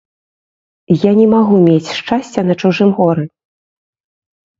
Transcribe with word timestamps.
Я 1.01 1.11
не 1.19 1.27
магу 1.33 1.59
мець 1.67 1.91
шчасця 1.99 2.41
на 2.47 2.53
чужым 2.63 2.89
горы. 3.01 3.27